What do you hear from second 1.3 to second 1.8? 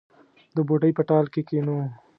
کې کښېنو